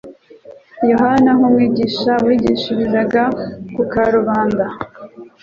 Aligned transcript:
Yohana 0.89 1.29
nk’umwigisha 1.37 2.11
wigishirizaga 2.25 3.23
ku 3.73 3.81
karubanda, 3.91 4.65